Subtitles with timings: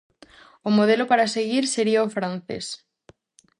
[0.67, 2.65] O modelo para seguir sería o francés.